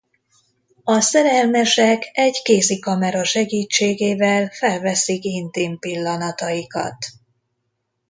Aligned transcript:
A 0.83 0.99
szerelmesek 1.01 2.09
egy 2.13 2.41
kézi 2.43 2.79
kamera 2.79 3.23
segítségével 3.23 4.47
felveszik 4.49 5.23
intim 5.23 5.79
pillanataikat. 5.79 6.97